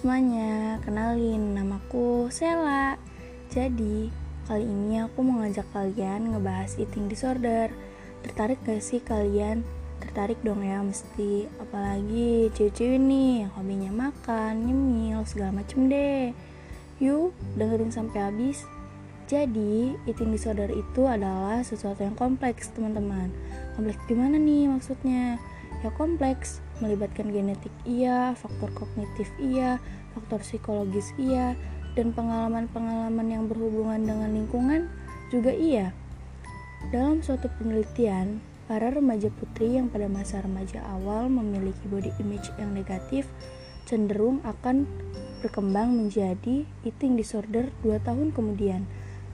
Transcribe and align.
semuanya, 0.00 0.80
kenalin 0.80 1.52
namaku 1.52 2.32
Sela. 2.32 2.96
Jadi, 3.52 4.08
kali 4.48 4.64
ini 4.64 4.96
aku 5.04 5.20
mau 5.20 5.44
ngajak 5.44 5.68
kalian 5.76 6.32
ngebahas 6.32 6.72
eating 6.80 7.04
disorder. 7.04 7.68
Tertarik 8.24 8.56
gak 8.64 8.80
sih 8.80 9.04
kalian? 9.04 9.60
Tertarik 10.00 10.40
dong 10.40 10.64
ya 10.64 10.80
mesti, 10.80 11.52
apalagi 11.60 12.48
cewek-cewek 12.56 12.96
nih 12.96 13.44
yang 13.44 13.52
hobinya 13.52 13.92
makan, 13.92 14.64
nyemil, 14.64 15.20
segala 15.28 15.60
macem 15.60 15.92
deh. 15.92 16.32
Yuk, 16.96 17.36
dengerin 17.60 17.92
sampai 17.92 18.24
habis. 18.24 18.64
Jadi, 19.28 20.00
eating 20.08 20.32
disorder 20.32 20.72
itu 20.72 21.04
adalah 21.04 21.60
sesuatu 21.60 22.00
yang 22.00 22.16
kompleks, 22.16 22.72
teman-teman. 22.72 23.28
Kompleks 23.76 24.00
gimana 24.08 24.40
nih 24.40 24.64
maksudnya? 24.64 25.36
Ya 25.84 25.88
kompleks, 25.92 26.60
melibatkan 26.80 27.32
genetik 27.32 27.72
iya, 27.88 28.36
faktor 28.36 28.68
kognitif 28.76 29.28
iya, 29.40 29.80
faktor 30.14 30.42
psikologis 30.42 31.14
iya, 31.16 31.58
dan 31.98 32.14
pengalaman-pengalaman 32.14 33.26
yang 33.26 33.44
berhubungan 33.50 34.02
dengan 34.02 34.30
lingkungan 34.30 34.86
juga 35.30 35.50
iya. 35.54 35.94
Dalam 36.90 37.20
suatu 37.20 37.50
penelitian, 37.60 38.40
para 38.70 38.88
remaja 38.88 39.28
putri 39.34 39.76
yang 39.76 39.90
pada 39.90 40.06
masa 40.06 40.40
remaja 40.40 40.80
awal 40.86 41.26
memiliki 41.26 41.84
body 41.90 42.14
image 42.22 42.54
yang 42.56 42.70
negatif 42.72 43.26
cenderung 43.84 44.38
akan 44.46 44.86
berkembang 45.42 45.96
menjadi 45.96 46.62
eating 46.86 47.18
disorder 47.18 47.68
2 47.82 47.98
tahun 48.06 48.30
kemudian. 48.30 48.86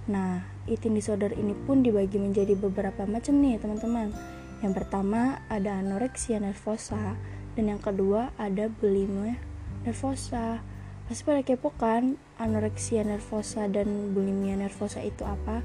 Nah, 0.09 0.47
eating 0.65 0.97
disorder 0.97 1.35
ini 1.35 1.53
pun 1.67 1.85
dibagi 1.85 2.17
menjadi 2.17 2.57
beberapa 2.57 3.05
macam 3.05 3.37
nih, 3.43 3.61
teman-teman 3.61 4.15
yang 4.65 4.73
pertama 4.73 5.45
ada 5.53 5.77
anoreksia 5.85 6.41
nervosa 6.41 7.19
dan 7.53 7.65
yang 7.69 7.81
kedua 7.81 8.33
ada 8.41 8.73
bulimia 8.73 9.37
nervosa. 9.87 10.61
Pasti 11.07 11.23
pada 11.23 11.47
kepo 11.47 11.71
kan 11.79 12.19
anoreksia 12.43 13.07
nervosa 13.07 13.71
dan 13.71 14.11
bulimia 14.11 14.59
nervosa 14.59 14.99
itu 15.01 15.23
apa? 15.23 15.63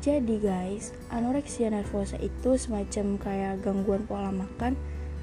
Jadi 0.00 0.40
guys, 0.40 0.96
anoreksia 1.12 1.68
nervosa 1.68 2.16
itu 2.22 2.56
semacam 2.56 3.20
kayak 3.20 3.54
gangguan 3.60 4.08
pola 4.08 4.32
makan 4.32 4.74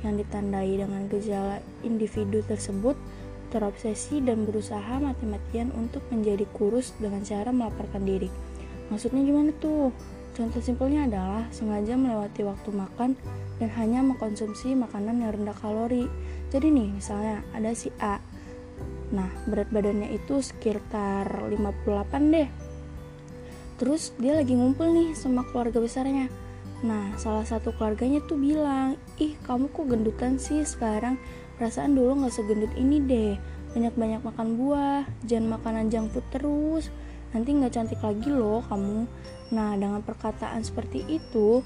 yang 0.06 0.22
ditandai 0.22 0.78
dengan 0.78 1.10
gejala 1.10 1.66
individu 1.82 2.46
tersebut 2.46 2.94
terobsesi 3.50 4.22
dan 4.22 4.46
berusaha 4.46 5.00
mati-matian 5.02 5.74
untuk 5.74 6.04
menjadi 6.14 6.46
kurus 6.54 6.94
dengan 7.02 7.26
cara 7.26 7.50
melaporkan 7.50 8.04
diri. 8.06 8.30
Maksudnya 8.94 9.26
gimana 9.26 9.50
tuh? 9.58 9.90
Contoh 10.36 10.60
simpelnya 10.60 11.08
adalah 11.08 11.48
sengaja 11.56 11.96
melewati 11.96 12.44
waktu 12.44 12.70
makan 12.76 13.16
dan 13.56 13.70
hanya 13.80 14.04
mengkonsumsi 14.04 14.76
makanan 14.76 15.24
yang 15.24 15.32
rendah 15.32 15.56
kalori. 15.56 16.12
Jadi 16.52 16.68
nih, 16.76 17.00
misalnya 17.00 17.40
ada 17.56 17.72
si 17.72 17.88
A. 18.04 18.20
Nah, 19.16 19.32
berat 19.48 19.72
badannya 19.72 20.12
itu 20.12 20.44
sekitar 20.44 21.48
58 21.48 22.36
deh. 22.36 22.50
Terus 23.80 24.12
dia 24.20 24.36
lagi 24.36 24.56
ngumpul 24.56 24.92
nih 24.92 25.16
sama 25.16 25.48
keluarga 25.48 25.80
besarnya. 25.80 26.28
Nah, 26.84 27.16
salah 27.16 27.48
satu 27.48 27.72
keluarganya 27.72 28.20
tuh 28.28 28.36
bilang, 28.36 29.00
Ih, 29.16 29.40
kamu 29.48 29.72
kok 29.72 29.88
gendutan 29.88 30.36
sih 30.36 30.68
sekarang? 30.68 31.16
Perasaan 31.56 31.96
dulu 31.96 32.28
gak 32.28 32.36
segendut 32.36 32.72
ini 32.76 33.00
deh. 33.00 33.34
Banyak-banyak 33.72 34.22
makan 34.24 34.48
buah, 34.60 35.04
jangan 35.24 35.56
makanan 35.56 35.88
junk 35.88 36.12
food 36.12 36.28
terus. 36.36 36.92
Nanti 37.32 37.56
gak 37.56 37.74
cantik 37.76 38.00
lagi 38.04 38.28
loh 38.28 38.64
kamu. 38.68 39.08
Nah, 39.56 39.80
dengan 39.80 40.04
perkataan 40.04 40.64
seperti 40.64 41.08
itu, 41.08 41.64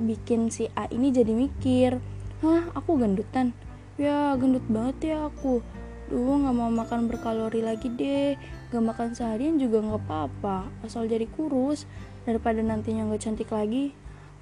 bikin 0.00 0.48
si 0.48 0.72
A 0.72 0.88
ini 0.88 1.12
jadi 1.12 1.32
mikir, 1.36 2.00
Hah, 2.44 2.68
aku 2.76 3.00
gendutan? 3.00 3.56
Ya, 3.96 4.36
gendut 4.36 4.64
banget 4.68 5.16
ya 5.16 5.28
aku. 5.28 5.64
Duh, 6.06 6.38
gak 6.38 6.54
mau 6.54 6.70
makan 6.70 7.10
berkalori 7.10 7.66
lagi 7.66 7.90
deh. 7.90 8.38
Gak 8.70 8.84
makan 8.84 9.14
seharian 9.18 9.58
juga 9.58 9.82
gak 9.82 10.06
apa-apa. 10.06 10.70
Asal 10.86 11.10
jadi 11.10 11.26
kurus, 11.26 11.84
daripada 12.22 12.62
nantinya 12.62 13.06
gak 13.10 13.22
cantik 13.26 13.50
lagi. 13.50 13.90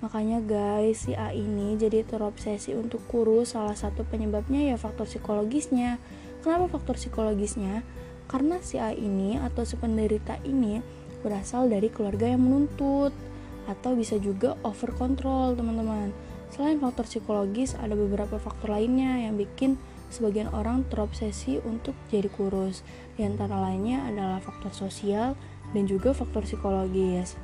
Makanya 0.05 0.45
guys, 0.45 1.09
si 1.09 1.17
A 1.17 1.33
ini 1.33 1.81
jadi 1.81 2.05
terobsesi 2.05 2.77
untuk 2.77 3.01
kurus. 3.09 3.57
Salah 3.57 3.77
satu 3.77 4.05
penyebabnya 4.05 4.75
ya 4.75 4.77
faktor 4.77 5.09
psikologisnya. 5.09 5.97
Kenapa 6.45 6.77
faktor 6.77 7.01
psikologisnya? 7.01 7.81
Karena 8.29 8.61
si 8.61 8.77
A 8.77 8.93
ini 8.93 9.41
atau 9.41 9.65
si 9.65 9.81
penderita 9.81 10.37
ini 10.45 10.85
berasal 11.25 11.73
dari 11.73 11.89
keluarga 11.89 12.29
yang 12.29 12.45
menuntut 12.45 13.17
atau 13.65 13.97
bisa 13.97 14.21
juga 14.21 14.61
over 14.61 14.93
control 14.93 15.57
teman-teman 15.57 16.13
selain 16.53 16.77
faktor 16.77 17.09
psikologis 17.09 17.73
ada 17.81 17.97
beberapa 17.97 18.37
faktor 18.37 18.77
lainnya 18.77 19.25
yang 19.25 19.41
bikin 19.41 19.81
sebagian 20.15 20.55
orang 20.55 20.87
terobsesi 20.87 21.59
untuk 21.67 21.99
jadi 22.15 22.31
kurus 22.31 22.87
di 23.19 23.27
antara 23.27 23.59
lainnya 23.59 24.07
adalah 24.07 24.39
faktor 24.39 24.71
sosial 24.71 25.35
dan 25.75 25.91
juga 25.91 26.15
faktor 26.15 26.47
psikologis 26.47 27.35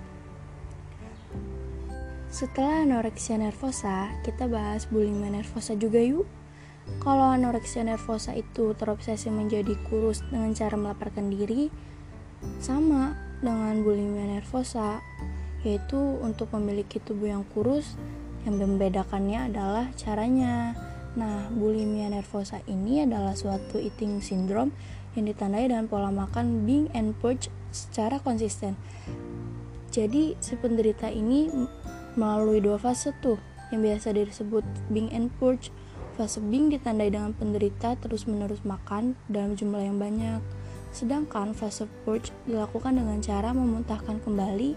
setelah 2.31 2.87
anoreksia 2.87 3.43
nervosa, 3.43 4.07
kita 4.23 4.47
bahas 4.47 4.87
bulimia 4.87 5.35
nervosa 5.35 5.75
juga 5.75 5.99
yuk. 5.99 6.31
Kalau 7.03 7.27
anoreksia 7.27 7.83
nervosa 7.83 8.39
itu 8.39 8.71
terobsesi 8.79 9.35
menjadi 9.35 9.75
kurus 9.91 10.23
dengan 10.31 10.55
cara 10.55 10.79
melaparkan 10.79 11.27
diri, 11.27 11.75
sama 12.63 13.19
dengan 13.43 13.83
bulimia 13.83 14.39
nervosa, 14.39 15.03
yaitu 15.67 15.99
untuk 16.23 16.55
memiliki 16.55 17.03
tubuh 17.03 17.35
yang 17.35 17.43
kurus, 17.51 17.99
yang 18.47 18.63
membedakannya 18.63 19.51
adalah 19.51 19.91
caranya. 19.99 20.79
Nah, 21.19 21.51
bulimia 21.51 22.07
nervosa 22.11 22.63
ini 22.71 23.03
adalah 23.03 23.35
suatu 23.35 23.83
eating 23.83 24.23
syndrome 24.23 24.71
yang 25.19 25.27
ditandai 25.27 25.67
dengan 25.67 25.91
pola 25.91 26.15
makan 26.15 26.63
being 26.69 26.87
and 26.95 27.19
purge 27.19 27.51
secara 27.75 28.23
konsisten. 28.23 28.79
Jadi, 29.91 30.39
si 30.39 30.55
penderita 30.55 31.11
ini 31.11 31.51
melalui 32.15 32.63
dua 32.63 32.79
fase 32.79 33.11
tuh, 33.19 33.43
yang 33.75 33.83
biasa 33.83 34.15
disebut 34.15 34.63
being 34.91 35.11
and 35.11 35.35
purge. 35.43 35.75
Fase 36.15 36.39
being 36.39 36.71
ditandai 36.71 37.11
dengan 37.11 37.35
penderita 37.35 37.99
terus-menerus 37.99 38.63
makan 38.63 39.19
dalam 39.27 39.59
jumlah 39.59 39.83
yang 39.83 39.99
banyak 39.99 40.43
Sedangkan 40.91 41.55
fase 41.55 41.87
purge 42.03 42.35
dilakukan 42.51 42.99
dengan 42.99 43.23
cara 43.23 43.55
memuntahkan 43.55 44.19
kembali 44.27 44.75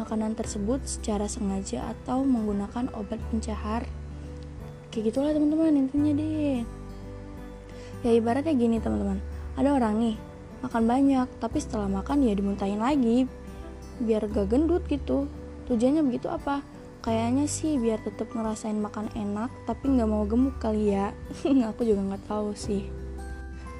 makanan 0.00 0.32
tersebut 0.32 0.80
secara 0.88 1.28
sengaja 1.28 1.92
atau 1.92 2.24
menggunakan 2.24 2.88
obat 2.96 3.20
pencahar. 3.28 3.84
Kayak 4.90 5.14
gitulah 5.14 5.30
teman-teman 5.30 5.86
intinya 5.86 6.12
deh. 6.18 6.66
Ya 8.02 8.10
ibaratnya 8.16 8.54
gini 8.58 8.82
teman-teman, 8.82 9.22
ada 9.54 9.76
orang 9.76 9.94
nih 10.02 10.16
makan 10.60 10.84
banyak 10.84 11.28
tapi 11.40 11.58
setelah 11.62 11.88
makan 11.88 12.20
ya 12.20 12.36
dimuntahin 12.36 12.80
lagi 12.80 13.24
biar 14.00 14.26
gak 14.26 14.50
gendut 14.50 14.82
gitu. 14.88 15.30
Tujuannya 15.68 16.02
begitu 16.02 16.26
apa? 16.26 16.64
Kayaknya 17.00 17.48
sih 17.48 17.80
biar 17.80 18.02
tetap 18.04 18.28
ngerasain 18.34 18.76
makan 18.76 19.08
enak 19.16 19.48
tapi 19.64 19.88
nggak 19.88 20.10
mau 20.10 20.26
gemuk 20.28 20.58
kali 20.60 20.92
ya. 20.92 21.16
Aku 21.72 21.86
juga 21.86 22.02
nggak 22.12 22.26
tahu 22.28 22.52
sih. 22.52 22.90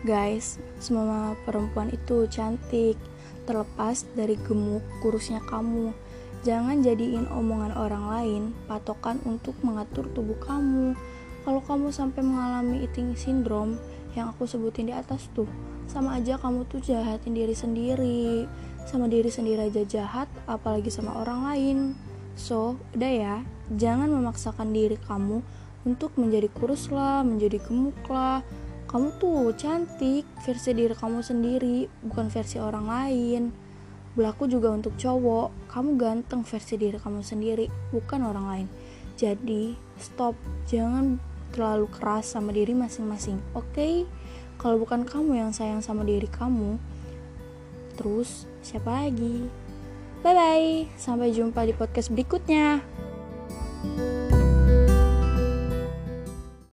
Guys, 0.00 0.56
semua 0.81 1.37
perempuan 1.44 1.92
itu 1.92 2.25
cantik, 2.32 2.97
terlepas 3.44 4.09
dari 4.16 4.41
gemuk 4.41 4.81
kurusnya 5.04 5.44
kamu. 5.44 5.92
Jangan 6.40 6.80
jadiin 6.80 7.28
omongan 7.28 7.76
orang 7.76 8.04
lain 8.08 8.42
patokan 8.64 9.20
untuk 9.28 9.52
mengatur 9.60 10.08
tubuh 10.16 10.40
kamu. 10.40 10.96
Kalau 11.44 11.60
kamu 11.60 11.92
sampai 11.92 12.24
mengalami 12.24 12.84
eating 12.84 13.12
syndrome 13.12 13.76
yang 14.16 14.32
aku 14.32 14.48
sebutin 14.48 14.88
di 14.88 14.94
atas 14.96 15.28
tuh, 15.36 15.48
sama 15.84 16.16
aja 16.16 16.40
kamu 16.40 16.64
tuh 16.64 16.80
jahatin 16.80 17.36
diri 17.36 17.52
sendiri. 17.52 18.48
Sama 18.88 19.12
diri 19.12 19.28
sendiri 19.28 19.68
aja 19.68 19.84
jahat, 19.84 20.32
apalagi 20.48 20.88
sama 20.88 21.20
orang 21.20 21.40
lain. 21.44 21.78
So, 22.40 22.80
udah 22.96 23.12
ya, 23.12 23.36
jangan 23.76 24.08
memaksakan 24.08 24.72
diri 24.72 24.96
kamu 24.96 25.44
untuk 25.84 26.16
menjadi 26.16 26.48
kurus 26.56 26.88
lah, 26.88 27.20
menjadi 27.20 27.60
gemuk 27.60 28.00
lah, 28.09 28.41
kamu 28.88 29.12
tuh 29.22 29.53
cantik 29.54 30.26
versi 30.42 30.74
diri 30.74 30.97
kamu 30.97 31.22
sendiri 31.22 31.86
bukan 32.03 32.26
versi 32.26 32.59
orang 32.59 32.91
lain 32.91 33.42
berlaku 34.20 34.44
juga 34.44 34.68
untuk 34.68 34.92
cowok. 35.00 35.72
Kamu 35.72 35.96
ganteng 35.96 36.44
versi 36.44 36.76
diri 36.76 37.00
kamu 37.00 37.24
sendiri 37.24 37.72
bukan 37.88 38.20
orang 38.28 38.46
lain. 38.52 38.68
Jadi 39.16 39.72
stop. 39.96 40.36
Jangan 40.68 41.16
terlalu 41.56 41.88
keras 41.88 42.36
sama 42.36 42.52
diri 42.52 42.76
masing-masing 42.76 43.40
oke? 43.56 43.72
Okay? 43.72 44.04
kalau 44.60 44.76
bukan 44.76 45.08
kamu 45.08 45.40
yang 45.40 45.50
sayang 45.56 45.80
sama 45.80 46.04
diri 46.04 46.28
kamu 46.28 46.76
terus 47.96 48.44
siapa 48.60 49.08
lagi? 49.08 49.48
Bye 50.20 50.36
bye 50.36 50.70
sampai 51.00 51.32
jumpa 51.32 51.64
di 51.64 51.72
podcast 51.72 52.12
berikutnya 52.12 52.84